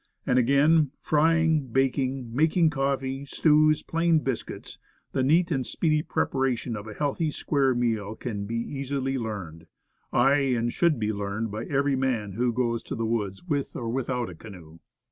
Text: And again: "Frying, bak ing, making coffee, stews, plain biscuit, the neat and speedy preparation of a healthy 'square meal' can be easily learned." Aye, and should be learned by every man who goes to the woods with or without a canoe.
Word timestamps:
And 0.25 0.39
again: 0.39 0.89
"Frying, 0.99 1.67
bak 1.67 1.95
ing, 1.99 2.35
making 2.35 2.71
coffee, 2.71 3.23
stews, 3.25 3.83
plain 3.83 4.17
biscuit, 4.17 4.79
the 5.11 5.21
neat 5.21 5.51
and 5.51 5.63
speedy 5.63 6.01
preparation 6.01 6.75
of 6.75 6.87
a 6.87 6.95
healthy 6.95 7.29
'square 7.29 7.75
meal' 7.75 8.15
can 8.15 8.47
be 8.47 8.55
easily 8.55 9.19
learned." 9.19 9.67
Aye, 10.11 10.55
and 10.57 10.73
should 10.73 10.97
be 10.99 11.13
learned 11.13 11.51
by 11.51 11.65
every 11.65 11.95
man 11.95 12.31
who 12.31 12.51
goes 12.51 12.81
to 12.81 12.95
the 12.95 13.05
woods 13.05 13.43
with 13.43 13.75
or 13.75 13.89
without 13.89 14.27
a 14.27 14.33
canoe. 14.33 14.79